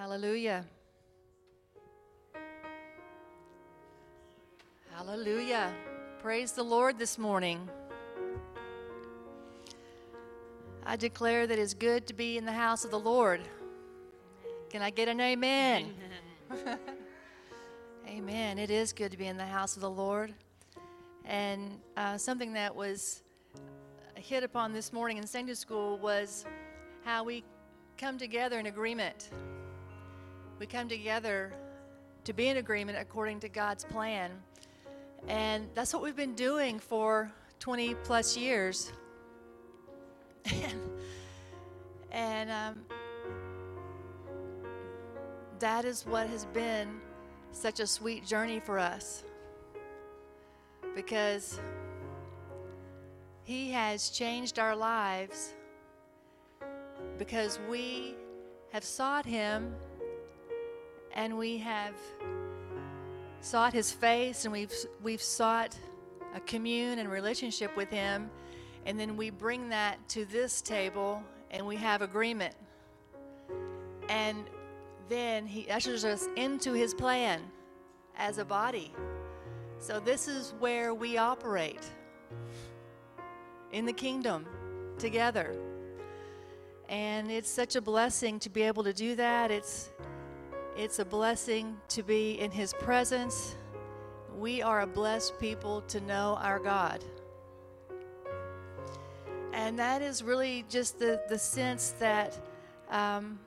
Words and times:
Hallelujah. 0.00 0.64
Hallelujah. 4.94 5.74
Praise 6.22 6.52
the 6.52 6.62
Lord 6.62 6.98
this 6.98 7.18
morning. 7.18 7.68
I 10.86 10.96
declare 10.96 11.46
that 11.46 11.58
it's 11.58 11.74
good 11.74 12.06
to 12.06 12.14
be 12.14 12.38
in 12.38 12.46
the 12.46 12.52
house 12.52 12.86
of 12.86 12.90
the 12.90 12.98
Lord. 12.98 13.42
Can 14.70 14.80
I 14.80 14.88
get 14.88 15.08
an 15.08 15.20
amen? 15.20 15.92
amen. 18.08 18.58
It 18.58 18.70
is 18.70 18.94
good 18.94 19.12
to 19.12 19.18
be 19.18 19.26
in 19.26 19.36
the 19.36 19.44
house 19.44 19.76
of 19.76 19.82
the 19.82 19.90
Lord. 19.90 20.32
And 21.26 21.78
uh, 21.98 22.16
something 22.16 22.54
that 22.54 22.74
was 22.74 23.22
hit 24.14 24.44
upon 24.44 24.72
this 24.72 24.94
morning 24.94 25.18
in 25.18 25.26
Sunday 25.26 25.52
school 25.52 25.98
was 25.98 26.46
how 27.04 27.22
we 27.22 27.44
come 27.98 28.16
together 28.16 28.58
in 28.58 28.64
agreement. 28.64 29.28
We 30.60 30.66
come 30.66 30.88
together 30.90 31.54
to 32.24 32.34
be 32.34 32.48
in 32.48 32.58
agreement 32.58 32.98
according 33.00 33.40
to 33.40 33.48
God's 33.48 33.82
plan. 33.82 34.30
And 35.26 35.66
that's 35.74 35.94
what 35.94 36.02
we've 36.02 36.14
been 36.14 36.34
doing 36.34 36.78
for 36.78 37.32
20 37.60 37.94
plus 38.04 38.36
years. 38.36 38.92
and, 42.12 42.50
um, 42.50 42.84
that 45.60 45.86
is 45.86 46.04
what 46.04 46.26
has 46.28 46.44
been 46.44 47.00
such 47.52 47.80
a 47.80 47.86
sweet 47.86 48.26
journey 48.26 48.60
for 48.60 48.78
us. 48.78 49.24
Because 50.94 51.58
He 53.44 53.70
has 53.70 54.10
changed 54.10 54.58
our 54.58 54.76
lives 54.76 55.54
because 57.16 57.58
we 57.70 58.14
have 58.72 58.84
sought 58.84 59.24
Him 59.24 59.74
and 61.14 61.36
we 61.36 61.58
have 61.58 61.94
sought 63.40 63.72
his 63.72 63.90
face 63.90 64.44
and 64.44 64.52
we've 64.52 64.72
we've 65.02 65.22
sought 65.22 65.76
a 66.34 66.40
commune 66.40 66.98
and 66.98 67.10
relationship 67.10 67.74
with 67.76 67.90
him 67.90 68.30
and 68.86 68.98
then 68.98 69.16
we 69.16 69.30
bring 69.30 69.68
that 69.68 69.96
to 70.10 70.24
this 70.24 70.60
table 70.60 71.22
and 71.50 71.66
we 71.66 71.76
have 71.76 72.02
agreement. 72.02 72.54
And 74.08 74.44
then 75.08 75.46
he 75.46 75.68
ushers 75.70 76.04
us 76.04 76.28
into 76.36 76.72
his 76.72 76.94
plan 76.94 77.42
as 78.16 78.38
a 78.38 78.44
body. 78.44 78.92
So 79.78 80.00
this 80.00 80.28
is 80.28 80.54
where 80.58 80.94
we 80.94 81.18
operate 81.18 81.90
in 83.72 83.84
the 83.84 83.92
kingdom 83.92 84.46
together. 84.98 85.56
And 86.88 87.30
it's 87.30 87.50
such 87.50 87.76
a 87.76 87.80
blessing 87.80 88.38
to 88.40 88.50
be 88.50 88.62
able 88.62 88.84
to 88.84 88.92
do 88.92 89.14
that. 89.16 89.50
It's 89.50 89.90
it's 90.76 90.98
a 90.98 91.04
blessing 91.04 91.76
to 91.88 92.02
be 92.02 92.40
in 92.40 92.50
His 92.50 92.72
presence. 92.72 93.56
We 94.38 94.62
are 94.62 94.80
a 94.80 94.86
blessed 94.86 95.38
people 95.38 95.82
to 95.82 96.00
know 96.00 96.38
our 96.40 96.58
God. 96.58 97.04
And 99.52 99.78
that 99.78 100.00
is 100.00 100.22
really 100.22 100.64
just 100.68 100.98
the, 100.98 101.20
the 101.28 101.38
sense 101.38 101.94
that 101.98 102.38
um, 102.88 103.38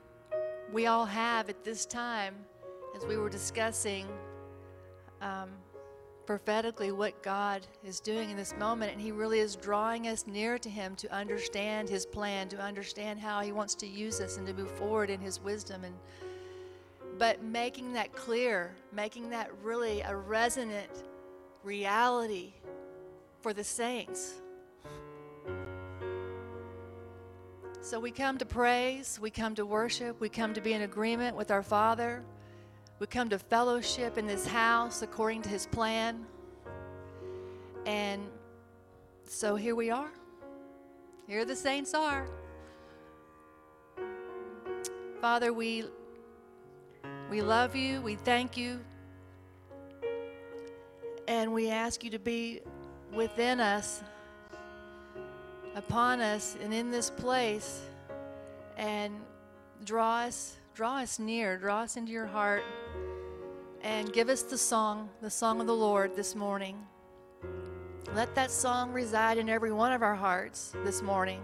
we 0.72 0.86
all 0.86 1.06
have 1.06 1.48
at 1.48 1.64
this 1.64 1.86
time 1.86 2.34
as 2.96 3.04
we 3.04 3.16
were 3.16 3.30
discussing 3.30 4.06
um, 5.20 5.50
prophetically 6.26 6.92
what 6.92 7.22
God 7.22 7.66
is 7.82 8.00
doing 8.00 8.30
in 8.30 8.36
this 8.36 8.54
moment. 8.58 8.92
And 8.92 9.00
He 9.00 9.12
really 9.12 9.40
is 9.40 9.56
drawing 9.56 10.08
us 10.08 10.26
near 10.26 10.58
to 10.58 10.68
Him 10.68 10.94
to 10.96 11.12
understand 11.12 11.88
His 11.88 12.06
plan, 12.06 12.48
to 12.48 12.60
understand 12.60 13.18
how 13.18 13.40
He 13.40 13.52
wants 13.52 13.74
to 13.76 13.86
use 13.86 14.20
us 14.20 14.36
and 14.36 14.46
to 14.46 14.52
move 14.52 14.70
forward 14.70 15.10
in 15.10 15.20
His 15.20 15.40
wisdom 15.40 15.84
and 15.84 15.94
but 17.18 17.42
making 17.42 17.92
that 17.92 18.12
clear, 18.12 18.74
making 18.92 19.30
that 19.30 19.50
really 19.62 20.00
a 20.00 20.16
resonant 20.16 20.90
reality 21.62 22.52
for 23.40 23.52
the 23.52 23.64
saints. 23.64 24.34
So 27.80 28.00
we 28.00 28.10
come 28.10 28.38
to 28.38 28.46
praise, 28.46 29.18
we 29.20 29.30
come 29.30 29.54
to 29.56 29.66
worship, 29.66 30.18
we 30.18 30.28
come 30.28 30.54
to 30.54 30.60
be 30.60 30.72
in 30.72 30.82
agreement 30.82 31.36
with 31.36 31.50
our 31.50 31.62
Father, 31.62 32.24
we 32.98 33.06
come 33.06 33.28
to 33.28 33.38
fellowship 33.38 34.16
in 34.16 34.26
this 34.26 34.46
house 34.46 35.02
according 35.02 35.42
to 35.42 35.50
His 35.50 35.66
plan. 35.66 36.24
And 37.84 38.22
so 39.24 39.56
here 39.56 39.74
we 39.74 39.90
are. 39.90 40.10
Here 41.26 41.44
the 41.44 41.56
saints 41.56 41.92
are. 41.92 42.26
Father, 45.20 45.52
we 45.52 45.84
we 47.30 47.40
love 47.40 47.74
you. 47.74 48.00
We 48.02 48.16
thank 48.16 48.56
you. 48.56 48.80
And 51.26 51.52
we 51.52 51.70
ask 51.70 52.04
you 52.04 52.10
to 52.10 52.18
be 52.18 52.60
within 53.12 53.60
us, 53.60 54.02
upon 55.74 56.20
us, 56.20 56.56
and 56.62 56.74
in 56.74 56.90
this 56.90 57.08
place, 57.08 57.80
and 58.76 59.14
draw 59.84 60.20
us, 60.20 60.56
draw 60.74 60.98
us 60.98 61.18
near, 61.18 61.56
draw 61.56 61.80
us 61.80 61.96
into 61.96 62.12
your 62.12 62.26
heart, 62.26 62.62
and 63.82 64.12
give 64.12 64.28
us 64.28 64.42
the 64.42 64.58
song, 64.58 65.08
the 65.22 65.30
song 65.30 65.60
of 65.60 65.66
the 65.66 65.74
Lord 65.74 66.14
this 66.16 66.34
morning. 66.34 66.76
Let 68.14 68.34
that 68.34 68.50
song 68.50 68.92
reside 68.92 69.38
in 69.38 69.48
every 69.48 69.72
one 69.72 69.92
of 69.92 70.02
our 70.02 70.14
hearts 70.14 70.72
this 70.84 71.02
morning. 71.02 71.40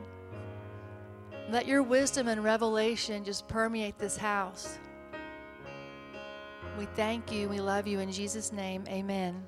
Let 1.51 1.67
your 1.67 1.83
wisdom 1.83 2.29
and 2.29 2.45
revelation 2.45 3.25
just 3.25 3.49
permeate 3.49 3.99
this 3.99 4.17
house. 4.17 4.79
We 6.81 6.87
thank 6.97 7.31
you. 7.31 7.47
We 7.51 7.61
love 7.61 7.87
you. 7.87 8.01
In 8.01 8.11
Jesus' 8.11 8.53
name, 8.53 8.87
amen. 8.89 9.47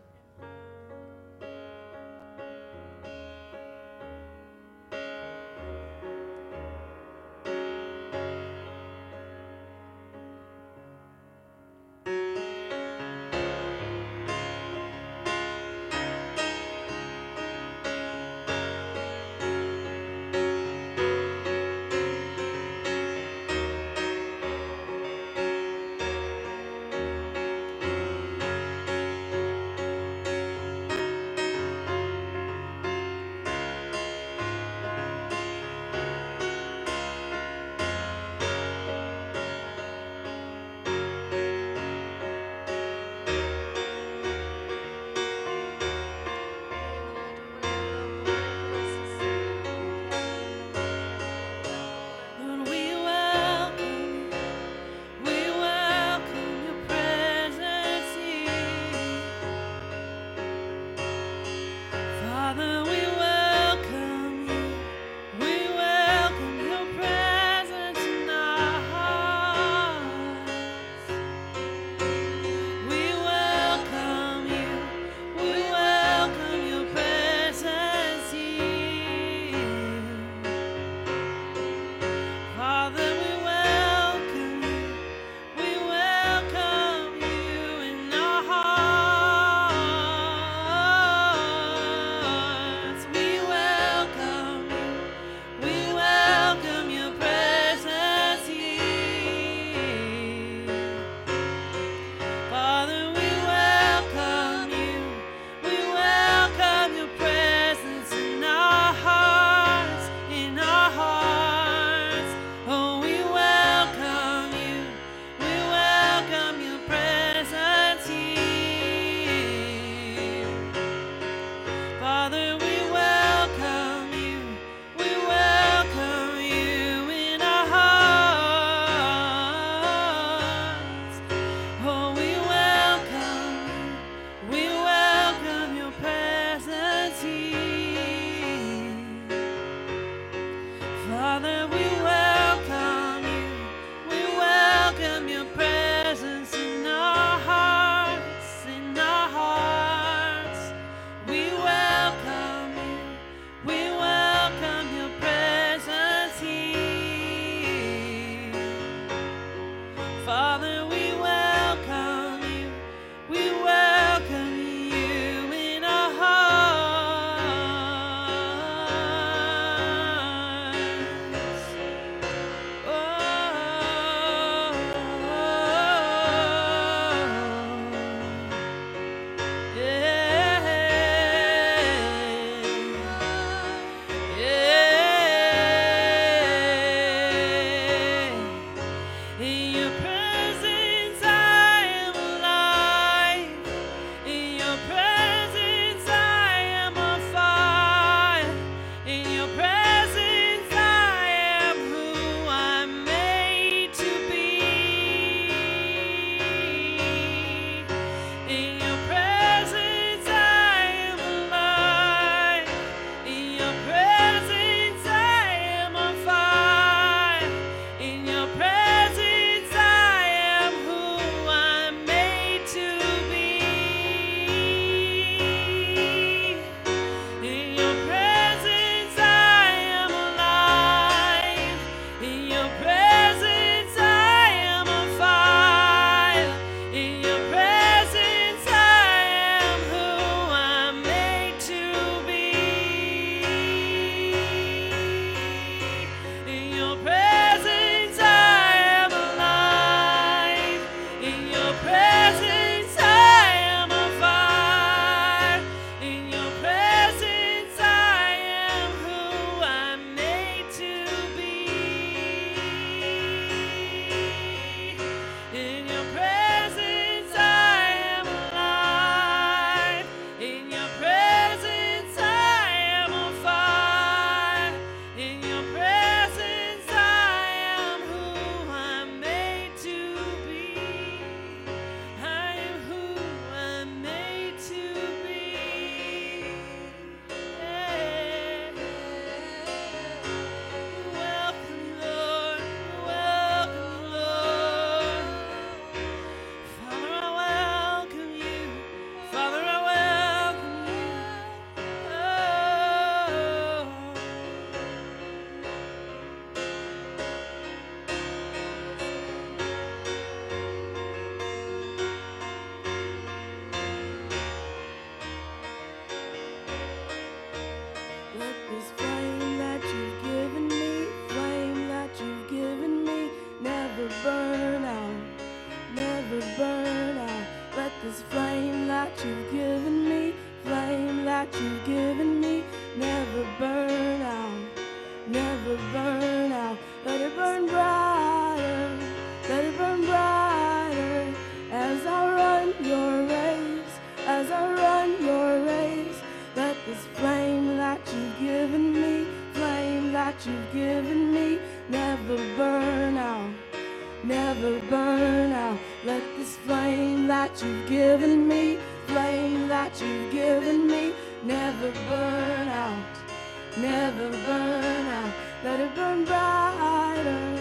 never 363.77 364.31
burn 364.31 365.07
out. 365.09 365.33
Let 365.65 365.81
it 365.81 365.95
burn 365.95 366.25
brighter, 366.25 367.59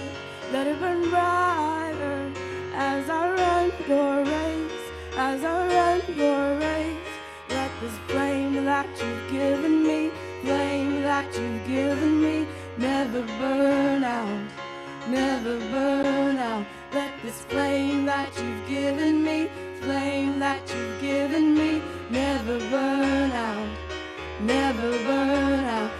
let 0.51 0.68
it 0.68 0.80
burn 0.80 1.10
brighter 1.10 2.32
as 2.74 3.10
I 3.10 3.32
run 3.34 3.72
your 3.88 4.24
race, 4.24 4.72
as 5.15 5.44
I 5.44 5.68
run 5.68 6.01
your 6.15 6.60
race. 6.60 6.98
Let 7.50 7.72
this 7.80 7.98
flame 8.08 8.65
that 8.65 8.88
you've 9.00 9.32
given 9.32 9.84
me, 9.84 10.12
flame 10.41 11.03
that 11.03 11.34
you've 11.38 11.68
given 11.68 12.22
me, 12.22 12.48
never 12.77 13.22
burn 13.39 14.03
out, 14.03 14.48
never 15.08 15.60
burn 15.72 16.38
out. 16.38 16.65
Let 16.94 17.12
this 17.22 17.41
flame 17.44 18.06
that 18.06 18.36
you've 18.38 18.68
given 18.68 19.24
me, 19.24 19.50
flame 19.82 20.39
that 20.39 20.62
you've 20.74 21.01
given 21.01 21.56
me, 21.56 21.82
never 22.10 22.58
burn 22.70 23.32
out, 23.32 23.70
never 24.41 24.91
burn 25.06 25.63
out 25.65 25.91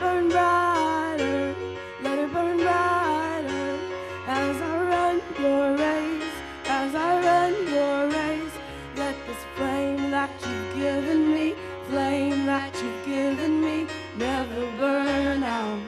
burn 0.00 0.28
brighter, 0.30 1.54
let 2.02 2.18
it 2.18 2.32
burn 2.32 2.56
brighter 2.56 3.78
as 4.26 4.56
I 4.62 4.74
run 4.92 5.16
your 5.38 5.76
race, 5.76 6.36
as 6.66 6.94
I 6.94 7.10
run 7.28 7.52
your 7.68 8.08
race. 8.08 8.56
Let 8.96 9.16
this 9.26 9.42
flame 9.56 10.10
that 10.10 10.30
you've 10.44 10.74
given 10.76 11.32
me, 11.34 11.54
flame 11.88 12.46
that 12.46 12.74
you've 12.82 13.04
given 13.06 13.60
me, 13.60 13.86
never 14.16 14.62
burn 14.78 15.42
out, 15.42 15.82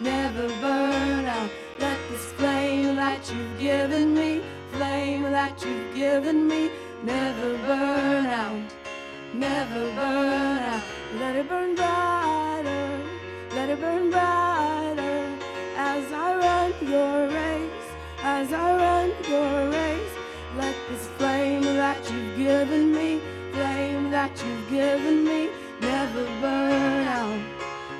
never 0.00 0.48
burn 0.60 1.26
out. 1.26 1.50
Let 1.78 1.98
this 2.10 2.26
flame 2.32 2.96
that 2.96 3.30
you've 3.30 3.58
given 3.58 4.14
me, 4.14 4.42
flame 4.72 5.22
that 5.24 5.62
you've 5.64 5.94
given 5.94 6.48
me, 6.48 6.70
never 7.02 7.58
burn 7.58 8.26
out, 8.26 8.72
never 9.34 9.84
burn 9.94 10.58
out. 10.72 10.82
Let 11.18 11.36
it 11.36 11.48
burn 11.48 11.74
bright 11.74 12.21
to 13.72 13.78
burn 13.78 14.10
brighter 14.10 15.24
as 15.76 16.12
I 16.12 16.36
run 16.36 16.72
your 16.86 17.28
race, 17.28 17.86
as 18.22 18.52
I 18.52 18.76
run 18.76 19.08
your 19.26 19.70
race. 19.70 20.14
Let 20.58 20.76
this 20.90 21.06
flame 21.16 21.62
that 21.62 21.98
you've 22.10 22.36
given 22.36 22.92
me, 22.92 23.20
flame 23.52 24.10
that 24.10 24.32
you've 24.44 24.68
given 24.68 25.24
me, 25.24 25.48
never 25.80 26.24
burn 26.42 27.06
out, 27.20 27.40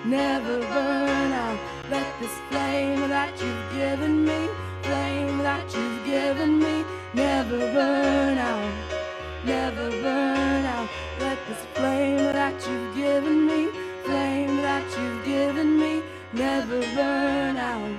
never 0.05 0.59
burn 0.61 1.33
out. 1.33 1.59
Let 1.91 2.21
this 2.21 2.37
flame 2.50 3.09
that 3.09 3.33
you've 3.41 3.73
given 3.73 4.26
me, 4.26 4.49
flame 4.83 5.38
that 5.38 5.75
you've 5.75 6.05
given 6.05 6.59
me, 6.59 6.85
never 7.14 7.59
burn 7.73 8.37
out, 8.37 8.73
never 9.47 9.91
burn 10.02 10.64
out. 10.67 10.88
Let 11.19 11.38
this 11.49 11.64
flame 11.75 12.19
that 12.41 12.57
you've 12.67 12.95
given 12.95 13.47
me, 13.47 13.82
never 16.33 16.81
burn 16.95 17.57
out, 17.57 17.97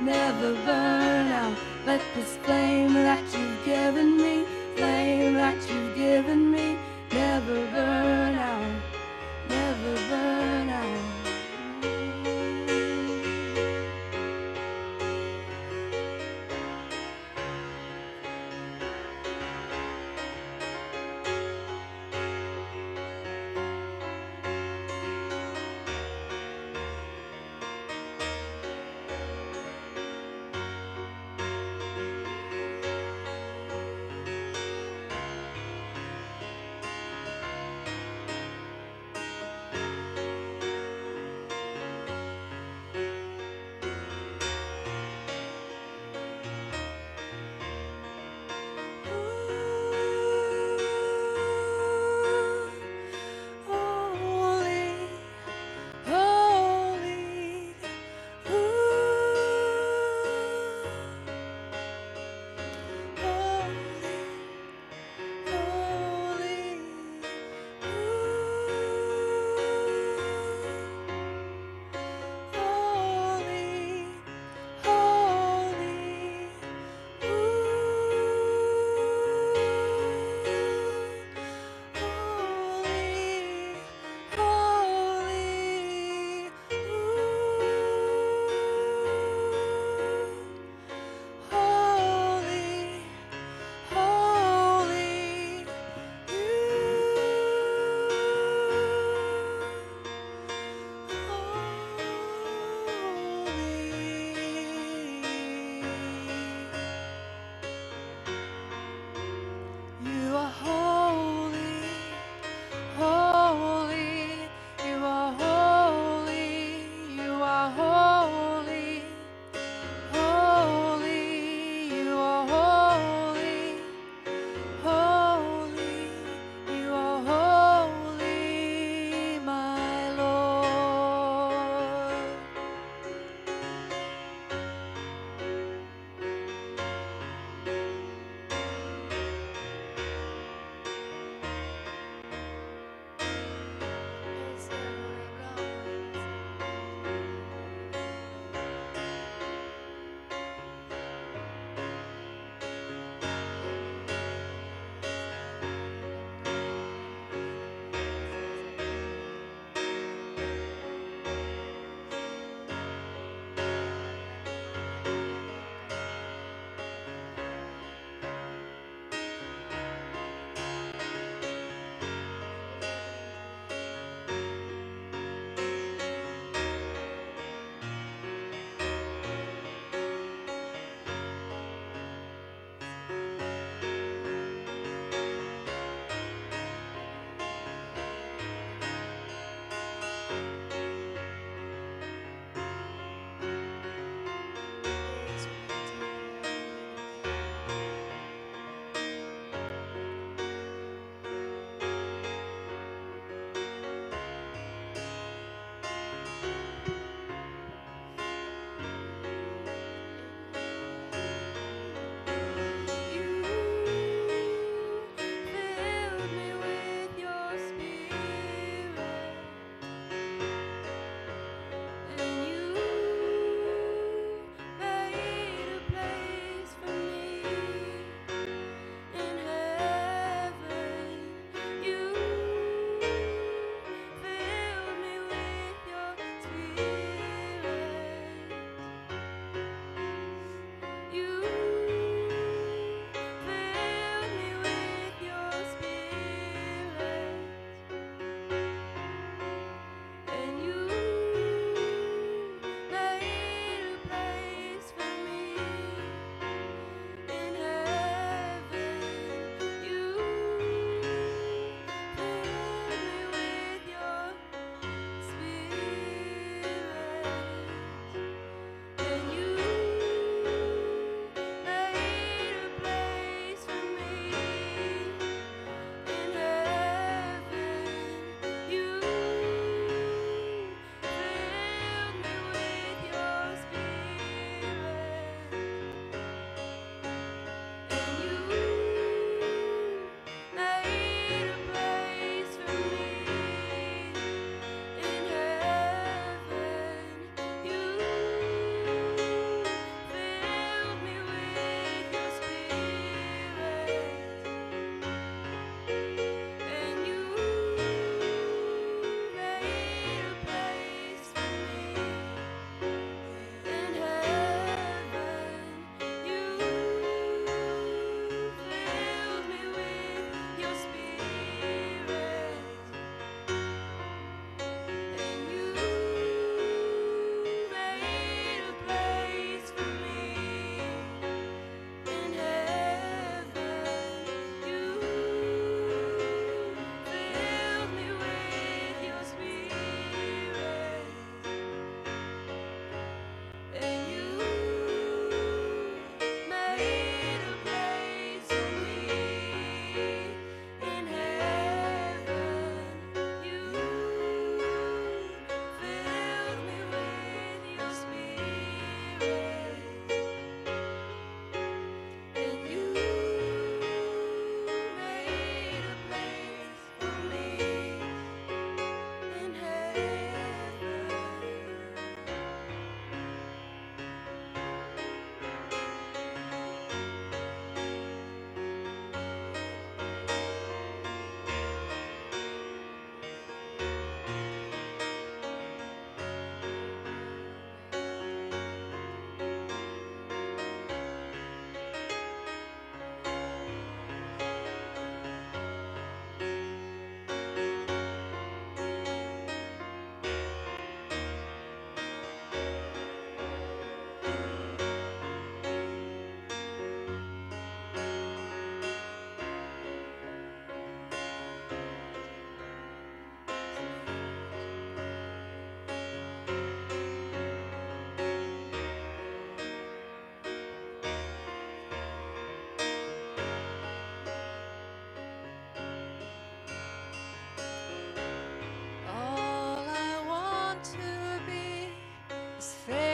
never 0.00 0.54
burn 0.66 1.26
out. 1.28 1.56
Let 1.86 2.00
this 2.14 2.36
flame 2.38 2.92
that 2.94 3.22
you've 3.36 3.64
given 3.64 4.16
me, 4.16 4.44
flame 4.76 5.34
that 5.34 5.56
you've 5.68 5.96
given 5.96 6.50
me, 6.50 6.76
never 7.12 7.66
burn 7.72 8.01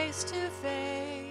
face 0.09 0.25
to 0.25 0.49
face. 0.63 1.28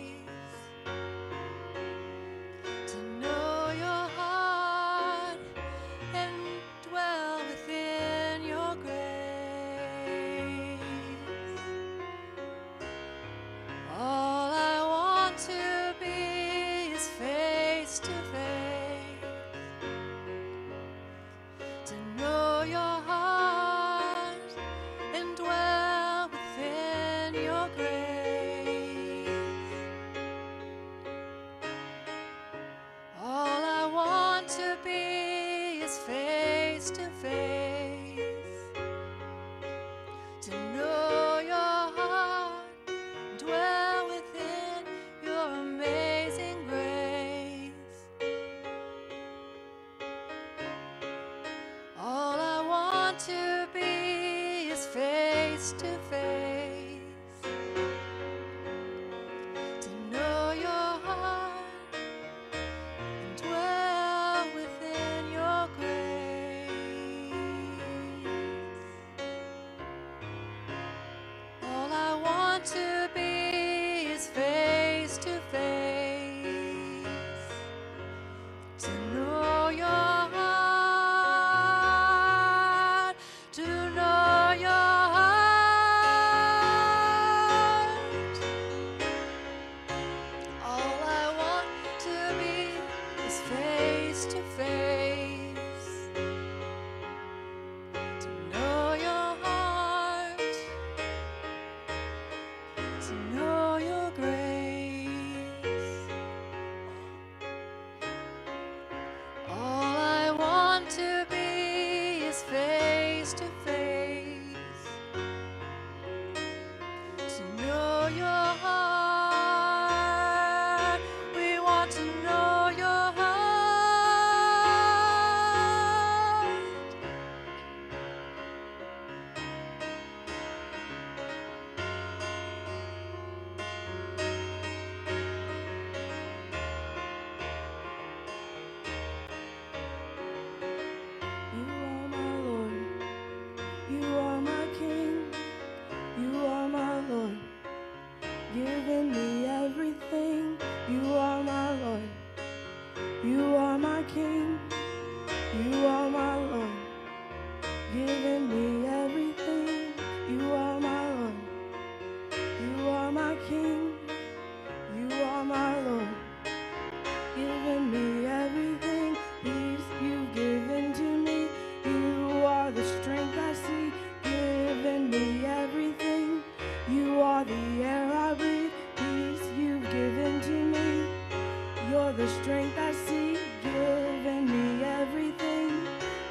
The 182.28 182.34
strength 182.44 182.78
I 182.78 182.92
see. 182.92 183.38
Giving 183.64 184.46
me 184.52 184.84
everything. 184.84 185.72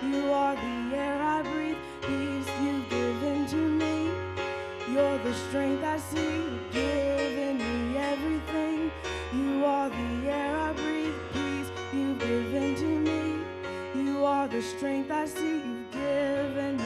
You 0.03 0.31
are 0.31 0.55
the 0.55 0.97
air 0.97 1.23
I 1.23 1.43
breathe. 1.43 1.77
Peace 2.03 2.51
you've 2.63 2.89
given 2.91 3.47
to 3.47 3.57
me. 3.57 4.11
You're 4.93 5.19
the 5.19 5.33
strength 5.33 5.85
I 5.85 5.97
see. 5.97 6.43
Giving 6.71 7.59
me 7.59 7.97
everything. 7.97 8.91
You 9.33 9.65
are 9.65 9.89
the 9.89 10.31
air 10.31 10.57
I 10.69 10.73
breathe. 10.75 11.15
Peace 11.33 11.71
you've 11.95 12.19
given 12.19 12.75
to 12.75 12.91
me. 13.09 13.23
You 13.95 14.25
are 14.27 14.49
the 14.49 14.61
strength 14.61 15.11
I 15.11 15.25
see. 15.25 15.63
You've 15.67 15.91
given 15.93 16.77
me 16.77 16.86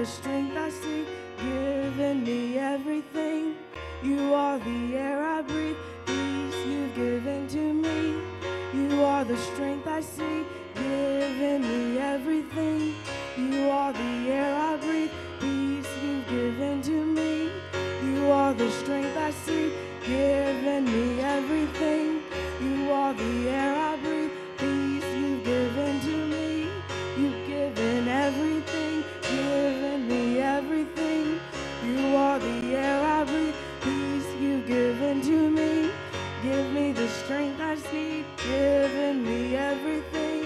the 0.00 0.06
strength 0.06 0.56
I 0.56 0.70
see. 0.70 1.04
Giving 1.36 2.24
me 2.24 2.56
everything. 2.56 3.56
You 4.02 4.32
are 4.32 4.58
the 4.58 4.96
air 4.96 5.22
I 5.22 5.42
breathe. 5.42 5.76
Peace 6.06 6.60
you've 6.66 6.94
given 6.94 7.46
to 7.48 7.74
me. 7.84 8.16
You 8.72 9.04
are 9.04 9.26
the 9.26 9.36
strength 9.36 9.86
I 9.86 10.00
see. 10.00 10.46
Giving 10.74 11.60
me 11.70 11.98
everything. 11.98 12.94
You 13.36 13.68
are 13.68 13.92
the 13.92 14.14
air 14.38 14.54
I 14.70 14.78
breathe. 14.78 15.12
Peace 15.38 15.92
you've 16.02 16.26
given 16.28 16.80
to 16.80 16.98
me. 17.18 17.50
You 18.02 18.30
are 18.30 18.54
the 18.54 18.70
strength 18.70 19.18
I 19.18 19.30
see. 19.44 19.70
Giving 20.06 20.86
me 20.94 21.20
everything. 21.20 22.22
You 22.62 22.90
are 22.90 23.12
the 23.12 23.50
air 23.50 23.74
I 23.76 23.96
breathe. 23.96 24.19
The 32.50 32.76
air 32.76 33.00
I 33.18 33.24
breathe. 33.24 33.54
Peace 33.82 34.28
you've 34.40 34.66
given 34.66 35.22
to 35.22 35.50
me. 35.50 35.90
Give 36.42 36.66
me 36.72 36.92
the 36.92 37.08
strength 37.08 37.60
I 37.60 37.76
see. 37.76 38.24
Given 38.48 39.24
me 39.24 39.56
everything. 39.56 40.44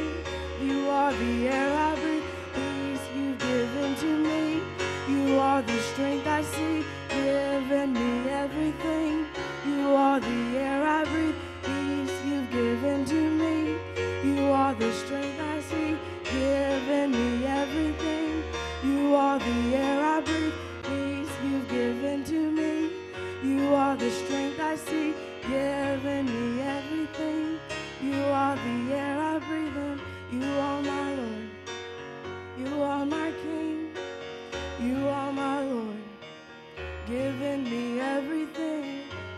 You 0.63 0.89
are 0.91 1.13
the 1.13 1.49
air 1.49 1.73
I 1.91 1.95
breathe. 2.01 2.25
Peace 2.55 3.05
you've 3.17 3.39
given 3.39 3.95
to 3.97 4.11
me. 4.29 4.63
You 5.09 5.39
are 5.39 5.63
the 5.63 5.79
strength 5.93 6.27
I 6.27 6.43
see. 6.43 6.85
Given 7.11 7.95
me 7.95 8.31
everything. 8.31 9.27
You 9.67 9.95
are 9.95 10.21
the 10.21 10.41
air 10.59 10.83
I 10.87 11.05
breathe. 11.05 11.37
Peace 11.69 12.17
you've 12.29 12.51
given 12.51 13.05
to 13.07 13.21
me. 13.43 13.77
You 14.25 14.51
are 14.53 14.75
the 14.75 14.93
strength 14.93 15.41
I 15.41 15.61
see. 15.71 15.97
Given 16.33 17.13
me 17.13 17.47
everything. 17.47 18.43
You 18.85 19.15
are 19.15 19.39
the 19.39 19.77
air 19.77 20.01
I 20.17 20.21
breathe. 20.23 20.55
Given 22.05 22.25
to 22.25 22.51
me. 22.51 22.91
You 23.43 23.75
are 23.75 23.97
the 23.97 24.11
strength 24.11 24.61
I 24.61 24.77
see. 24.77 25.15
Given 25.49 26.27
me 26.27 26.61
everything. 26.61 27.59
You 28.03 28.23
are 28.25 28.57
the 28.57 28.95
air 28.95 29.19
I 29.19 29.39
breathe 29.39 29.75
in. 29.75 30.01
You 30.31 30.51
are 30.61 30.83
my 30.83 31.15
Lord. 31.15 31.49
You 32.59 32.83
are 32.83 33.07
my 33.07 33.33
King. 33.43 33.89
You 34.83 35.09
are 35.09 35.33
my 35.33 35.65
Lord. 35.65 36.03
Giving 37.07 37.65
me 37.65 38.01
everything. 38.01 38.85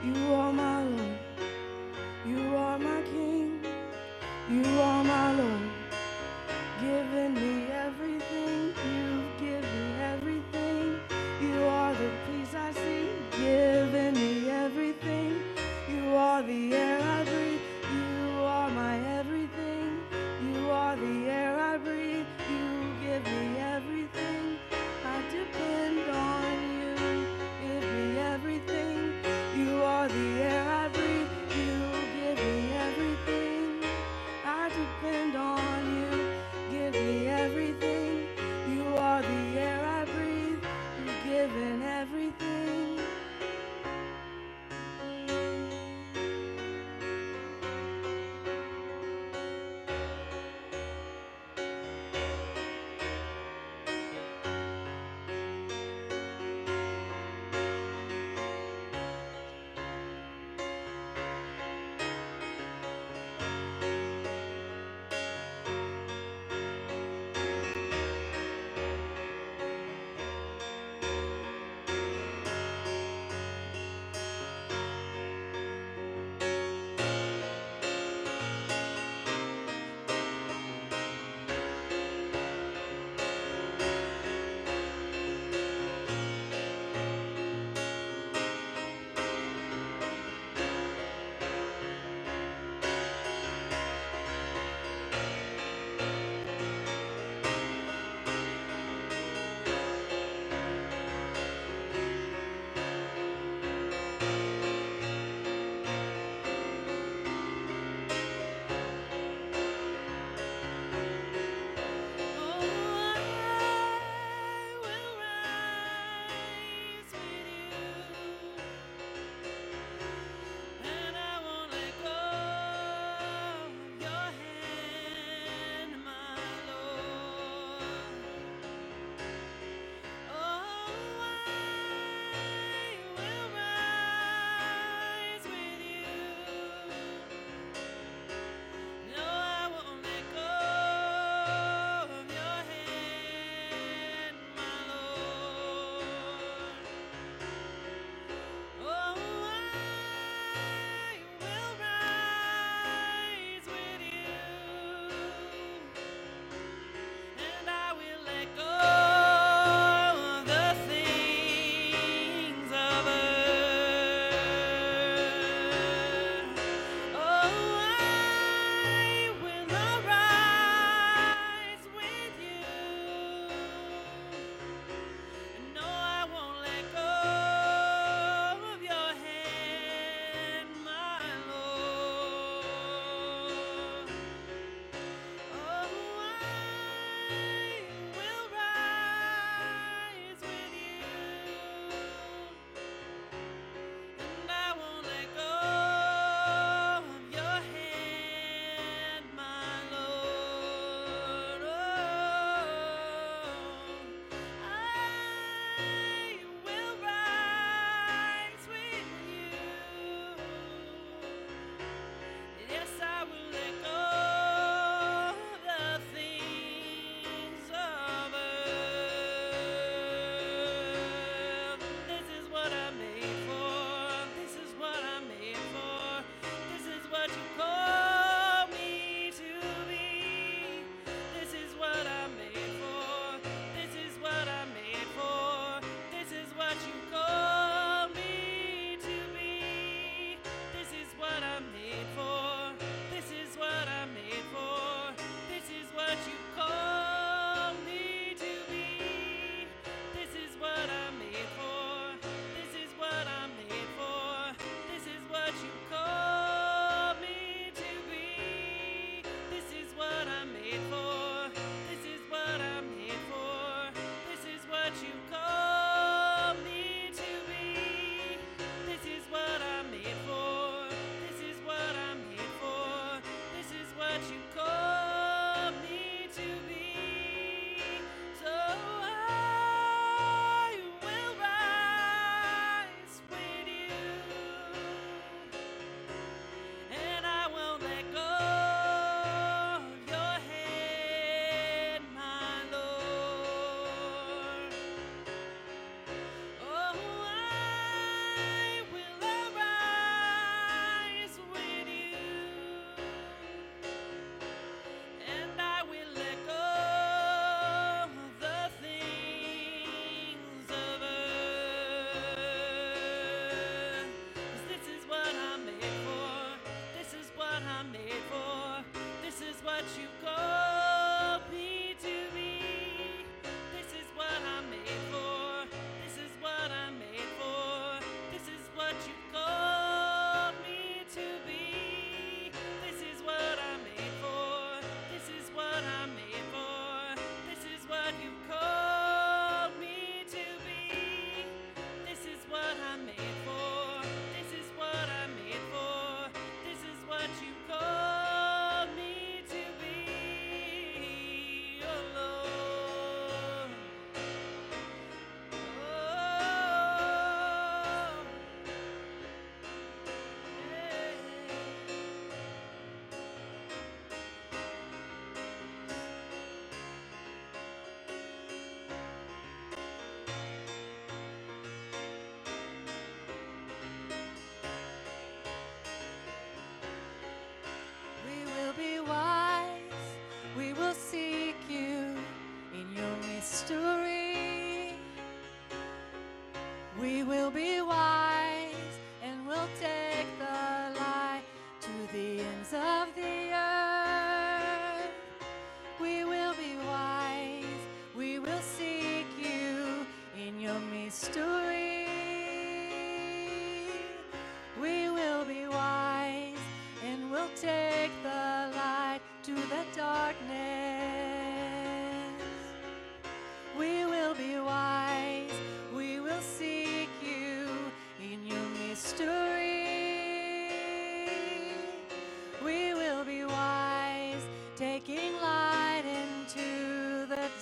You 0.04 0.34
are 0.34 0.52
my 0.52 0.82
Lord. 0.82 1.18
You 2.26 2.56
are 2.56 2.78
my 2.80 3.00
King. 3.02 3.64
You 4.50 4.80
are 4.80 5.04
my 5.04 5.34
Lord. 5.40 5.70
Giving 6.80 7.34
me 7.34 7.55
The 16.42 16.74
air 16.74 17.05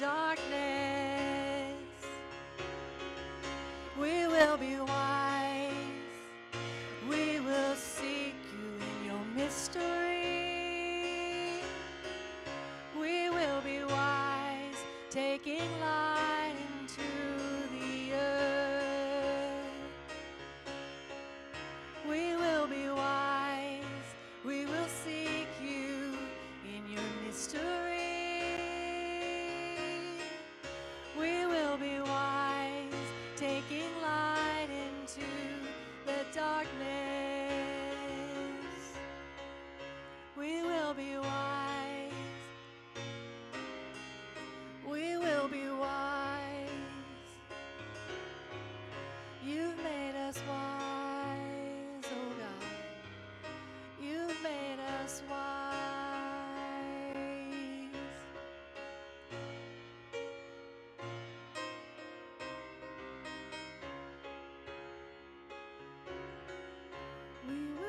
darkness, 0.00 1.74
we 3.98 4.26
will 4.26 4.57
be 4.57 4.76
one. 4.76 5.03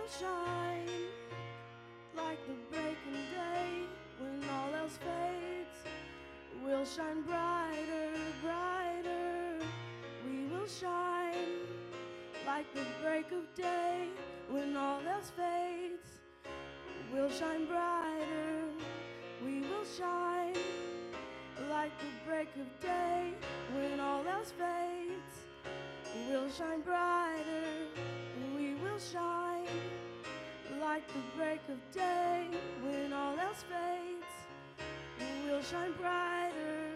We 0.05 0.11
will 0.11 0.19
shine 0.19 0.89
like 2.15 2.37
the 2.45 2.53
breaking 2.69 3.25
day 3.33 3.69
when 4.19 4.47
all 4.51 4.75
else 4.75 4.99
fades. 4.99 5.77
We'll 6.63 6.85
shine 6.85 7.23
brighter, 7.23 8.11
brighter. 8.43 9.57
We 10.27 10.45
will 10.45 10.67
shine 10.67 11.57
like 12.45 12.71
the 12.75 12.85
break 13.01 13.31
of 13.31 13.51
day 13.55 14.09
when 14.47 14.77
all 14.77 15.01
else 15.07 15.31
fades. 15.35 16.19
We'll 17.11 17.31
shine 17.31 17.65
brighter. 17.65 18.61
We 19.43 19.61
will 19.61 19.85
shine 19.97 20.53
like 21.67 21.97
the 21.99 22.29
break 22.29 22.49
of 22.57 22.79
day 22.79 23.33
when 23.73 23.99
all 23.99 24.27
else 24.27 24.51
fades. 24.51 25.47
We'll 26.29 26.49
shine 26.51 26.81
brighter. 26.81 27.87
We 28.55 28.75
will 28.75 28.99
shine 28.99 29.34
like 30.95 31.07
the 31.09 31.37
break 31.37 31.59
of 31.67 31.79
day 31.93 32.47
when 32.81 33.11
all 33.11 33.37
else 33.37 33.65
fades. 33.69 34.31
We'll 35.45 35.61
shine 35.61 35.91
brighter. 35.99 36.87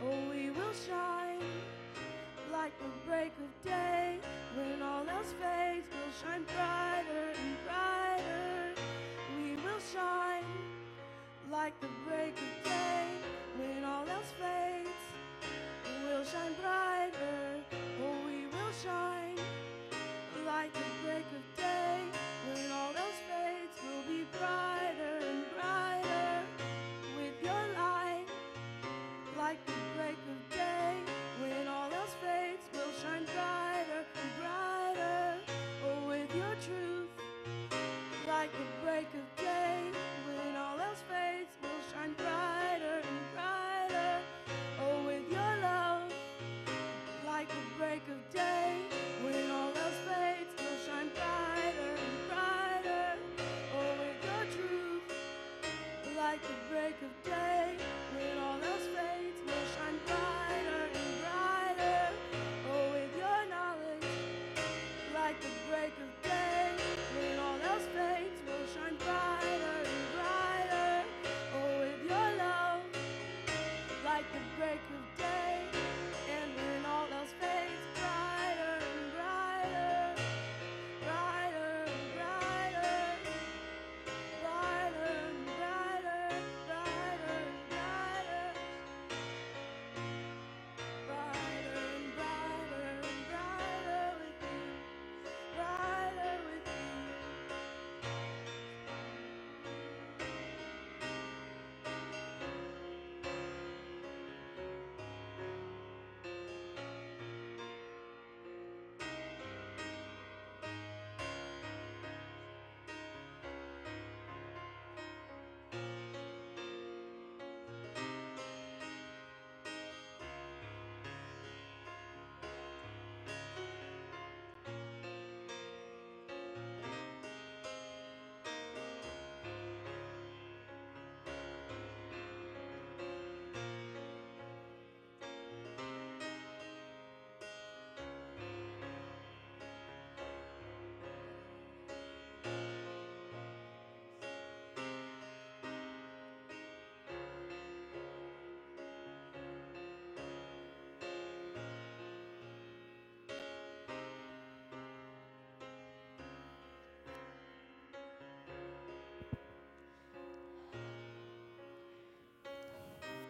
Oh, 0.00 0.30
we 0.30 0.50
will 0.50 0.76
shine 0.86 1.42
like 2.52 2.72
the 2.78 2.92
break 3.04 3.32
of 3.46 3.50
day 3.68 4.18
when 4.56 4.80
all 4.80 5.02
else 5.08 5.34
fades. 5.42 5.88
We'll 5.90 6.14
shine 6.22 6.44
brighter 6.54 7.24
and 7.42 7.56
brighter. 7.66 8.80
We 9.36 9.56
will 9.56 9.82
shine 9.92 10.44
like 11.50 11.74
the 11.80 11.90
break 12.06 12.34
of 12.38 12.64
day 12.64 13.06
when 13.58 13.82
all 13.82 14.08
else 14.08 14.32
fades. 14.38 15.02
We'll 16.04 16.24
shine 16.24 16.54
brighter. 16.62 17.58
Oh, 18.04 18.24
we 18.24 18.46
will 18.46 18.72
shine 18.84 19.17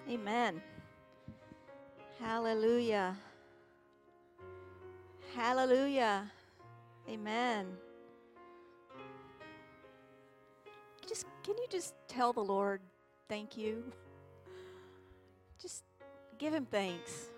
Amen. 0.09 0.63
Hallelujah. 2.19 3.15
Hallelujah. 5.35 6.31
Amen. 7.09 7.67
Just 11.07 11.27
can 11.43 11.57
you 11.59 11.67
just 11.69 11.95
tell 12.07 12.33
the 12.33 12.41
Lord 12.41 12.81
thank 13.29 13.57
you? 13.57 13.85
Just 15.61 15.85
give 16.39 16.55
him 16.55 16.67
thanks. 16.71 17.29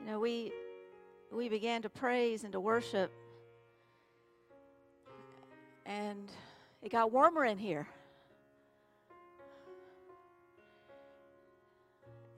You 0.00 0.06
know, 0.06 0.20
we 0.20 0.52
we 1.32 1.48
began 1.48 1.80
to 1.82 1.88
praise 1.88 2.44
and 2.44 2.52
to 2.52 2.60
worship 2.60 3.10
and 5.86 6.30
it 6.84 6.92
got 6.92 7.10
warmer 7.10 7.46
in 7.46 7.56
here. 7.56 7.88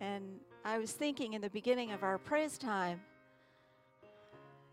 And 0.01 0.39
I 0.65 0.79
was 0.79 0.93
thinking 0.93 1.33
in 1.33 1.41
the 1.41 1.51
beginning 1.51 1.91
of 1.91 2.05
our 2.05 2.17
praise 2.17 2.57
time, 2.57 3.01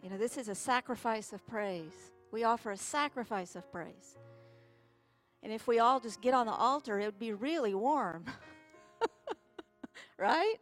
you 0.04 0.12
know, 0.12 0.18
this 0.18 0.38
is 0.38 0.48
a 0.48 0.56
sacrifice 0.56 1.34
of 1.34 1.46
praise. 1.48 2.12
We 2.32 2.44
offer 2.44 2.72
a 2.72 2.78
sacrifice 2.78 3.56
of 3.56 3.70
praise. 3.72 4.18
And 5.42 5.52
if 5.52 5.68
we 5.68 5.80
all 5.80 6.00
just 6.00 6.22
get 6.22 6.36
on 6.36 6.46
the 6.46 6.54
altar, 6.54 7.00
it 7.00 7.06
would 7.06 7.20
be 7.20 7.34
really 7.34 7.74
warm. 7.74 8.26
right? 10.20 10.56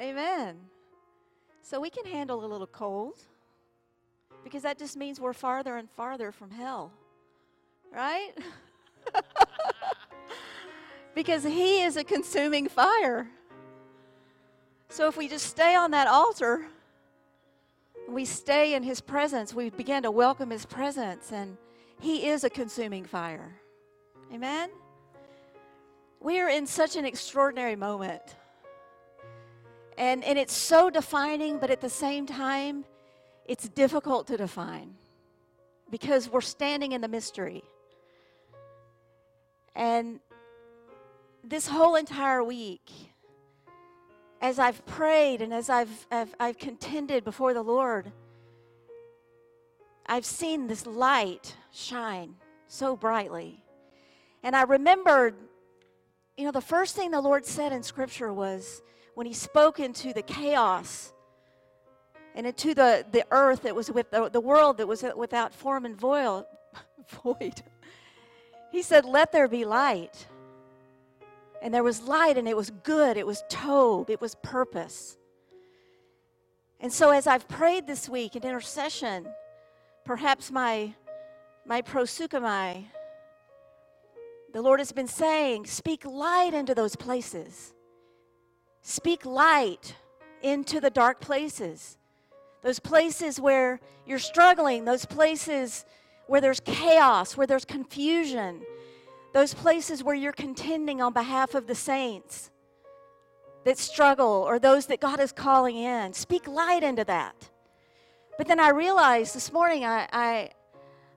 Amen. 0.00 0.56
So 1.60 1.78
we 1.78 1.90
can 1.90 2.06
handle 2.06 2.44
a 2.44 2.46
little 2.46 2.66
cold 2.66 3.18
because 4.42 4.62
that 4.62 4.78
just 4.78 4.96
means 4.96 5.20
we're 5.20 5.32
farther 5.34 5.76
and 5.76 5.90
farther 5.90 6.32
from 6.32 6.50
hell. 6.50 6.92
Right? 7.94 8.32
because 11.14 11.44
He 11.44 11.82
is 11.82 11.96
a 11.96 12.04
consuming 12.04 12.68
fire. 12.68 13.28
So 14.88 15.08
if 15.08 15.16
we 15.16 15.28
just 15.28 15.46
stay 15.46 15.74
on 15.74 15.90
that 15.92 16.06
altar, 16.06 16.66
we 18.08 18.24
stay 18.24 18.74
in 18.74 18.82
His 18.82 19.00
presence, 19.00 19.54
we 19.54 19.70
begin 19.70 20.02
to 20.02 20.10
welcome 20.10 20.50
His 20.50 20.66
presence, 20.66 21.32
and 21.32 21.56
He 22.00 22.28
is 22.28 22.44
a 22.44 22.50
consuming 22.50 23.04
fire. 23.04 23.54
Amen? 24.32 24.70
We 26.20 26.40
are 26.40 26.48
in 26.48 26.66
such 26.66 26.96
an 26.96 27.04
extraordinary 27.04 27.76
moment. 27.76 28.22
And, 29.96 30.24
and 30.24 30.38
it's 30.38 30.54
so 30.54 30.90
defining, 30.90 31.58
but 31.58 31.70
at 31.70 31.80
the 31.80 31.88
same 31.88 32.26
time, 32.26 32.84
it's 33.46 33.68
difficult 33.68 34.26
to 34.28 34.36
define 34.36 34.94
because 35.90 36.28
we're 36.28 36.40
standing 36.40 36.92
in 36.92 37.00
the 37.00 37.08
mystery. 37.08 37.62
And 39.74 40.20
this 41.42 41.66
whole 41.66 41.96
entire 41.96 42.42
week, 42.42 42.90
as 44.40 44.58
I've 44.58 44.84
prayed 44.86 45.42
and 45.42 45.52
as 45.52 45.68
I've, 45.68 46.06
I've, 46.10 46.34
I've 46.38 46.58
contended 46.58 47.24
before 47.24 47.54
the 47.54 47.62
Lord, 47.62 48.12
I've 50.06 50.26
seen 50.26 50.66
this 50.66 50.86
light 50.86 51.56
shine 51.72 52.36
so 52.68 52.96
brightly. 52.96 53.62
And 54.42 54.54
I 54.54 54.62
remembered, 54.62 55.34
you 56.36 56.44
know, 56.44 56.52
the 56.52 56.60
first 56.60 56.94
thing 56.94 57.10
the 57.10 57.20
Lord 57.20 57.46
said 57.46 57.72
in 57.72 57.82
Scripture 57.82 58.32
was 58.32 58.82
when 59.14 59.26
He 59.26 59.32
spoke 59.32 59.80
into 59.80 60.12
the 60.12 60.22
chaos 60.22 61.12
and 62.34 62.46
into 62.46 62.74
the, 62.74 63.06
the 63.10 63.24
earth 63.30 63.62
that 63.62 63.74
was 63.74 63.90
with 63.90 64.10
the, 64.10 64.28
the 64.28 64.40
world 64.40 64.76
that 64.78 64.86
was 64.86 65.04
without 65.16 65.54
form 65.54 65.84
and 65.86 65.96
void, 66.00 66.44
void. 67.22 67.62
He 68.74 68.82
said, 68.82 69.04
Let 69.04 69.30
there 69.30 69.46
be 69.46 69.64
light. 69.64 70.26
And 71.62 71.72
there 71.72 71.84
was 71.84 72.02
light, 72.02 72.36
and 72.36 72.48
it 72.48 72.56
was 72.56 72.70
good, 72.82 73.16
it 73.16 73.24
was 73.24 73.44
tov, 73.48 74.10
it 74.10 74.20
was 74.20 74.34
purpose. 74.42 75.16
And 76.80 76.92
so, 76.92 77.10
as 77.10 77.28
I've 77.28 77.46
prayed 77.46 77.86
this 77.86 78.08
week 78.08 78.34
in 78.34 78.42
intercession, 78.42 79.28
perhaps 80.04 80.50
my, 80.50 80.92
my 81.64 81.82
proseuchomai, 81.82 82.86
the 84.52 84.60
Lord 84.60 84.80
has 84.80 84.90
been 84.90 85.06
saying, 85.06 85.66
speak 85.66 86.04
light 86.04 86.52
into 86.52 86.74
those 86.74 86.96
places. 86.96 87.72
Speak 88.82 89.24
light 89.24 89.94
into 90.42 90.80
the 90.80 90.90
dark 90.90 91.20
places. 91.20 91.96
Those 92.62 92.80
places 92.80 93.38
where 93.38 93.78
you're 94.04 94.18
struggling, 94.18 94.84
those 94.84 95.04
places 95.04 95.84
where 96.26 96.40
there's 96.40 96.60
chaos, 96.60 97.36
where 97.36 97.46
there's 97.46 97.64
confusion, 97.64 98.62
those 99.32 99.54
places 99.54 100.02
where 100.02 100.14
you're 100.14 100.32
contending 100.32 101.02
on 101.02 101.12
behalf 101.12 101.54
of 101.54 101.66
the 101.66 101.74
saints 101.74 102.50
that 103.64 103.78
struggle 103.78 104.44
or 104.46 104.58
those 104.58 104.86
that 104.86 105.00
God 105.00 105.20
is 105.20 105.32
calling 105.32 105.76
in. 105.76 106.12
Speak 106.12 106.46
light 106.46 106.82
into 106.82 107.04
that. 107.04 107.50
But 108.36 108.48
then 108.48 108.60
I 108.60 108.70
realized 108.70 109.34
this 109.34 109.52
morning, 109.52 109.84
I, 109.84 110.08
I, 110.12 110.50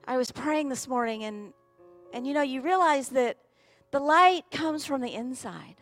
I 0.08 0.18
was 0.18 0.32
praying 0.32 0.70
this 0.70 0.88
morning, 0.88 1.24
and 1.24 1.54
and 2.14 2.26
you 2.26 2.34
know, 2.34 2.42
you 2.42 2.62
realize 2.62 3.10
that 3.10 3.38
the 3.92 4.00
light 4.00 4.44
comes 4.52 4.86
from 4.86 5.02
the 5.02 5.14
inside. 5.14 5.76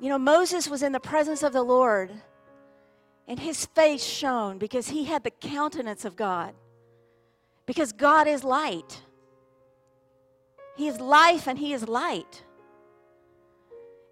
You 0.00 0.08
know, 0.08 0.18
Moses 0.18 0.68
was 0.68 0.82
in 0.82 0.92
the 0.92 1.00
presence 1.00 1.42
of 1.42 1.52
the 1.52 1.62
Lord, 1.62 2.12
and 3.26 3.40
his 3.40 3.66
face 3.66 4.04
shone 4.04 4.58
because 4.58 4.88
he 4.88 5.04
had 5.04 5.24
the 5.24 5.30
countenance 5.30 6.04
of 6.04 6.16
God. 6.16 6.54
Because 7.66 7.92
God 7.92 8.26
is 8.26 8.44
light. 8.44 9.00
He 10.76 10.88
is 10.88 11.00
life 11.00 11.46
and 11.46 11.58
He 11.58 11.72
is 11.72 11.88
light. 11.88 12.42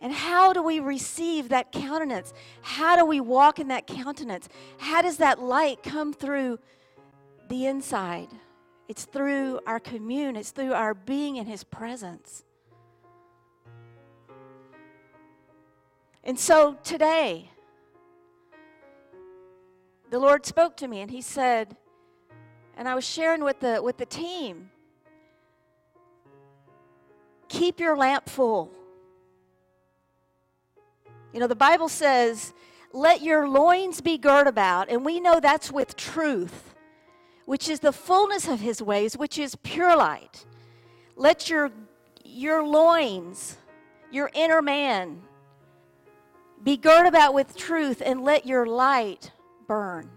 And 0.00 0.12
how 0.12 0.52
do 0.52 0.62
we 0.62 0.80
receive 0.80 1.50
that 1.50 1.70
countenance? 1.70 2.32
How 2.60 2.96
do 2.96 3.04
we 3.04 3.20
walk 3.20 3.60
in 3.60 3.68
that 3.68 3.86
countenance? 3.86 4.48
How 4.78 5.00
does 5.00 5.18
that 5.18 5.40
light 5.40 5.82
come 5.82 6.12
through 6.12 6.58
the 7.48 7.66
inside? 7.66 8.28
It's 8.88 9.04
through 9.04 9.60
our 9.66 9.78
commune, 9.78 10.34
it's 10.34 10.50
through 10.50 10.72
our 10.72 10.92
being 10.92 11.36
in 11.36 11.46
His 11.46 11.62
presence. 11.62 12.44
And 16.24 16.38
so 16.38 16.76
today, 16.82 17.50
the 20.10 20.18
Lord 20.18 20.44
spoke 20.46 20.76
to 20.78 20.88
me 20.88 21.00
and 21.00 21.10
He 21.10 21.22
said, 21.22 21.76
and 22.82 22.88
I 22.88 22.96
was 22.96 23.04
sharing 23.04 23.44
with 23.44 23.60
the, 23.60 23.80
with 23.80 23.96
the 23.96 24.06
team, 24.06 24.68
keep 27.46 27.78
your 27.78 27.96
lamp 27.96 28.28
full. 28.28 28.72
You 31.32 31.38
know, 31.38 31.46
the 31.46 31.54
Bible 31.54 31.88
says, 31.88 32.52
let 32.92 33.22
your 33.22 33.48
loins 33.48 34.00
be 34.00 34.18
girt 34.18 34.48
about, 34.48 34.90
and 34.90 35.04
we 35.04 35.20
know 35.20 35.38
that's 35.38 35.70
with 35.70 35.94
truth 35.94 36.74
which 37.44 37.68
is 37.68 37.78
the 37.78 37.92
fullness 37.92 38.48
of 38.48 38.58
his 38.58 38.82
ways, 38.82 39.16
which 39.16 39.38
is 39.38 39.54
pure 39.62 39.96
light. 39.96 40.44
Let 41.14 41.48
your, 41.48 41.70
your 42.24 42.66
loins, 42.66 43.58
your 44.10 44.28
inner 44.34 44.60
man, 44.60 45.22
be 46.64 46.76
girt 46.76 47.06
about 47.06 47.32
with 47.32 47.56
truth 47.56 48.02
and 48.04 48.24
let 48.24 48.44
your 48.44 48.66
light 48.66 49.30
burn. 49.68 50.10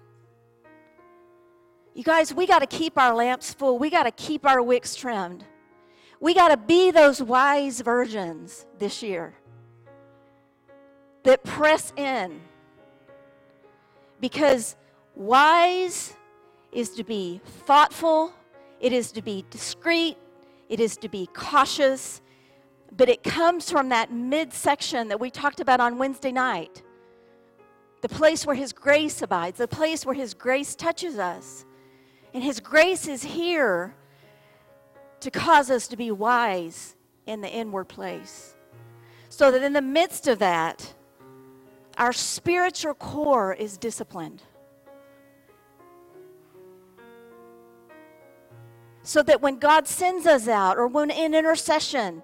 You 1.96 2.04
guys, 2.04 2.34
we 2.34 2.46
got 2.46 2.60
to 2.60 2.68
keep 2.68 2.98
our 2.98 3.16
lamps 3.16 3.54
full. 3.54 3.80
We 3.80 3.90
got 3.90 4.04
to 4.04 4.12
keep 4.12 4.46
our 4.46 4.62
wicks 4.62 4.96
trimmed. 4.96 5.46
We 6.20 6.34
got 6.34 6.50
to 6.50 6.58
be 6.58 6.92
those 6.92 7.24
wise 7.24 7.80
virgins 7.80 8.66
this 8.78 9.02
year 9.02 9.34
that 11.24 11.42
press 11.46 11.94
in. 11.96 12.42
Because 14.20 14.76
wise 15.16 16.14
is 16.74 16.90
to 16.92 17.06
be 17.06 17.40
thoughtful, 17.66 18.34
it 18.82 18.92
is 18.92 19.14
to 19.14 19.22
be 19.22 19.46
discreet, 19.50 20.18
it 20.68 20.82
is 20.82 20.98
to 20.98 21.08
be 21.08 21.30
cautious, 21.34 22.22
but 22.98 23.08
it 23.08 23.24
comes 23.24 23.72
from 23.72 23.88
that 23.90 24.12
midsection 24.12 25.08
that 25.08 25.20
we 25.20 25.30
talked 25.30 25.62
about 25.62 25.80
on 25.80 25.98
Wednesday 25.98 26.34
night. 26.34 26.84
The 28.02 28.10
place 28.10 28.46
where 28.46 28.56
His 28.56 28.74
grace 28.74 29.22
abides, 29.22 29.60
the 29.60 29.68
place 29.68 30.06
where 30.06 30.16
His 30.16 30.34
grace 30.34 30.76
touches 30.76 31.18
us. 31.18 31.66
And 32.36 32.44
His 32.44 32.60
grace 32.60 33.08
is 33.08 33.24
here 33.24 33.96
to 35.22 35.32
cause 35.32 35.72
us 35.72 35.88
to 35.88 35.98
be 35.98 36.12
wise 36.12 36.96
in 37.26 37.42
the 37.42 37.50
inward 37.50 37.86
place. 37.86 38.56
So 39.30 39.50
that 39.50 39.64
in 39.64 39.74
the 39.74 39.82
midst 39.82 40.28
of 40.28 40.38
that, 40.40 40.94
our 41.98 42.14
spiritual 42.14 42.94
core 42.94 43.54
is 43.54 43.78
disciplined. 43.78 44.44
so 49.06 49.22
that 49.22 49.40
when 49.40 49.58
God 49.60 49.88
sends 49.88 50.26
us 50.26 50.48
out 50.48 50.78
or 50.78 50.88
when 50.88 51.12
in 51.12 51.36
intercession, 51.36 52.24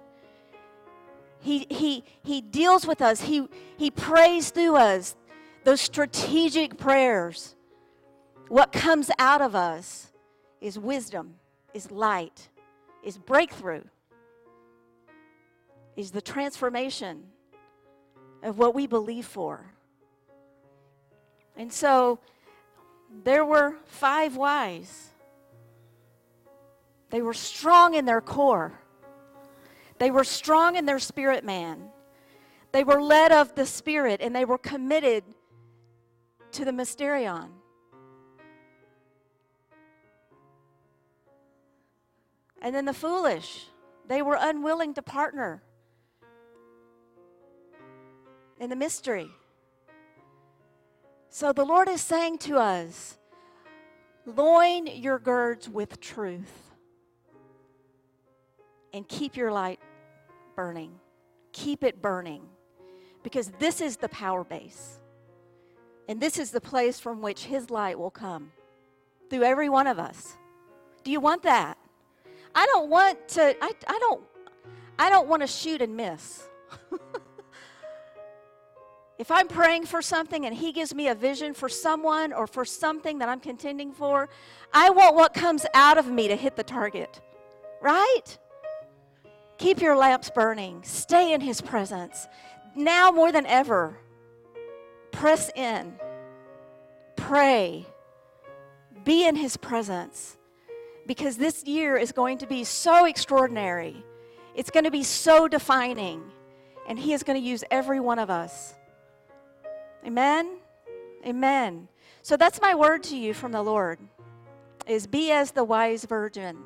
he, 1.38 1.64
he, 1.70 2.02
he 2.24 2.40
deals 2.40 2.86
with 2.86 3.00
us, 3.00 3.22
he, 3.22 3.48
he 3.76 3.90
prays 3.90 4.50
through 4.50 4.76
us 4.76 5.14
those 5.62 5.80
strategic 5.80 6.76
prayers. 6.76 7.54
What 8.52 8.70
comes 8.70 9.10
out 9.18 9.40
of 9.40 9.54
us 9.54 10.12
is 10.60 10.78
wisdom, 10.78 11.36
is 11.72 11.90
light, 11.90 12.50
is 13.02 13.16
breakthrough, 13.16 13.84
is 15.96 16.10
the 16.10 16.20
transformation 16.20 17.22
of 18.42 18.58
what 18.58 18.74
we 18.74 18.86
believe 18.86 19.24
for. 19.24 19.72
And 21.56 21.72
so 21.72 22.18
there 23.24 23.42
were 23.42 23.76
five 23.86 24.36
wise 24.36 25.08
they 27.08 27.22
were 27.22 27.32
strong 27.32 27.94
in 27.94 28.04
their 28.04 28.20
core. 28.20 28.78
They 29.98 30.10
were 30.10 30.24
strong 30.24 30.76
in 30.76 30.84
their 30.84 30.98
spirit 30.98 31.42
man. 31.42 31.84
They 32.72 32.84
were 32.84 33.00
led 33.00 33.32
of 33.32 33.54
the 33.54 33.64
Spirit 33.64 34.20
and 34.20 34.36
they 34.36 34.44
were 34.44 34.58
committed 34.58 35.24
to 36.50 36.66
the 36.66 36.70
mysterion. 36.70 37.48
And 42.62 42.74
then 42.74 42.86
the 42.86 42.94
foolish, 42.94 43.66
they 44.08 44.22
were 44.22 44.38
unwilling 44.40 44.94
to 44.94 45.02
partner 45.02 45.62
in 48.58 48.70
the 48.70 48.76
mystery. 48.76 49.28
So 51.28 51.52
the 51.52 51.64
Lord 51.64 51.88
is 51.88 52.00
saying 52.00 52.38
to 52.38 52.56
us, 52.58 53.18
loin 54.24 54.86
your 54.86 55.18
girds 55.18 55.68
with 55.68 56.00
truth. 56.00 56.70
and 58.92 59.08
keep 59.08 59.36
your 59.36 59.52
light 59.52 59.80
burning. 60.54 60.92
Keep 61.52 61.84
it 61.84 62.02
burning 62.02 62.42
because 63.22 63.50
this 63.58 63.80
is 63.80 63.96
the 63.96 64.08
power 64.08 64.44
base. 64.44 65.00
And 66.08 66.20
this 66.20 66.38
is 66.38 66.50
the 66.50 66.60
place 66.60 67.00
from 67.00 67.22
which 67.22 67.44
His 67.44 67.70
light 67.70 67.98
will 67.98 68.10
come 68.10 68.52
through 69.30 69.44
every 69.44 69.68
one 69.68 69.86
of 69.86 69.98
us. 69.98 70.36
Do 71.04 71.10
you 71.10 71.20
want 71.20 71.42
that? 71.44 71.78
I 72.54 72.66
don't 72.66 72.90
want 72.90 73.28
to, 73.30 73.56
I, 73.62 73.72
I 73.86 73.98
don't, 73.98 74.22
I 74.98 75.10
don't 75.10 75.28
want 75.28 75.42
to 75.42 75.46
shoot 75.46 75.80
and 75.82 75.96
miss. 75.96 76.48
if 79.18 79.30
I'm 79.30 79.48
praying 79.48 79.86
for 79.86 80.02
something 80.02 80.44
and 80.46 80.54
He 80.54 80.72
gives 80.72 80.94
me 80.94 81.08
a 81.08 81.14
vision 81.14 81.54
for 81.54 81.68
someone 81.68 82.32
or 82.32 82.46
for 82.46 82.64
something 82.64 83.18
that 83.18 83.28
I'm 83.28 83.40
contending 83.40 83.92
for, 83.92 84.28
I 84.72 84.90
want 84.90 85.14
what 85.16 85.34
comes 85.34 85.66
out 85.74 85.98
of 85.98 86.10
me 86.10 86.28
to 86.28 86.36
hit 86.36 86.56
the 86.56 86.64
target. 86.64 87.20
Right? 87.80 88.38
Keep 89.58 89.80
your 89.80 89.96
lamps 89.96 90.30
burning. 90.30 90.82
Stay 90.82 91.32
in 91.32 91.40
His 91.40 91.60
presence. 91.60 92.28
Now 92.74 93.10
more 93.10 93.32
than 93.32 93.46
ever, 93.46 93.98
press 95.10 95.50
in, 95.54 95.94
pray, 97.16 97.86
be 99.04 99.26
in 99.26 99.36
His 99.36 99.56
presence 99.56 100.36
because 101.06 101.36
this 101.36 101.64
year 101.64 101.96
is 101.96 102.12
going 102.12 102.38
to 102.38 102.46
be 102.46 102.64
so 102.64 103.04
extraordinary. 103.06 104.04
It's 104.54 104.70
going 104.70 104.84
to 104.84 104.90
be 104.90 105.02
so 105.02 105.48
defining, 105.48 106.22
and 106.88 106.98
He 106.98 107.12
is 107.12 107.22
going 107.22 107.40
to 107.40 107.46
use 107.46 107.64
every 107.70 108.00
one 108.00 108.18
of 108.18 108.30
us. 108.30 108.74
Amen? 110.06 110.58
Amen. 111.26 111.88
So 112.22 112.36
that's 112.36 112.60
my 112.60 112.74
word 112.74 113.02
to 113.04 113.16
you 113.16 113.34
from 113.34 113.52
the 113.52 113.62
Lord 113.62 113.98
is 114.86 115.06
be 115.06 115.30
as 115.30 115.52
the 115.52 115.64
wise 115.64 116.04
virgin 116.04 116.58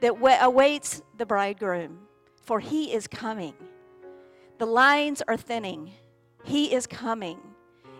that 0.00 0.14
awaits 0.40 1.02
the 1.16 1.26
bridegroom, 1.26 1.98
for 2.42 2.60
he 2.60 2.92
is 2.92 3.06
coming. 3.06 3.54
The 4.58 4.66
lines 4.66 5.22
are 5.26 5.36
thinning. 5.36 5.92
He 6.44 6.72
is 6.72 6.86
coming. 6.86 7.38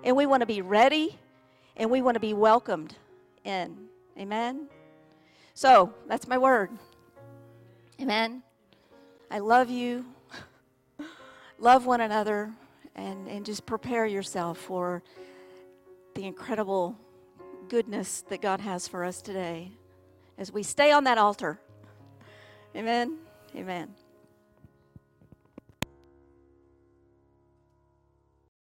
And 0.03 0.17
we 0.17 0.27
want 0.27 0.41
to 0.41 0.47
be 0.47 0.61
ready 0.61 1.19
and 1.77 1.91
we 1.91 2.03
want 2.03 2.15
to 2.15 2.21
be 2.21 2.35
welcomed 2.35 2.95
in. 3.45 3.77
Amen. 4.19 4.69
So 5.55 5.95
that's 6.09 6.27
my 6.27 6.37
word. 6.37 6.71
Amen. 8.01 8.43
I 9.31 9.39
love 9.39 9.71
you. 9.71 10.05
love 11.59 11.87
one 11.87 12.01
another 12.01 12.53
and, 12.97 13.29
and 13.29 13.47
just 13.47 13.65
prepare 13.65 14.05
yourself 14.05 14.59
for 14.59 15.03
the 16.15 16.25
incredible 16.25 16.97
goodness 17.69 18.25
that 18.29 18.43
God 18.43 18.61
has 18.61 18.87
for 18.89 19.05
us 19.05 19.23
today 19.23 19.71
as 20.39 20.53
we 20.53 20.63
stay 20.63 20.91
on 20.91 21.05
that 21.05 21.19
altar. 21.19 21.61
Amen. 22.77 23.19
Amen. 23.55 23.95